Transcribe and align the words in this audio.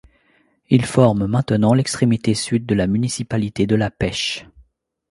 Il 0.71 0.83
forme 0.87 1.27
maintenant 1.27 1.75
l'extrémité 1.75 2.33
sud 2.33 2.65
de 2.65 2.73
la 2.73 2.87
municipalité 2.87 3.67
de 3.67 3.75
La 3.75 3.91
Pêche. 3.91 4.47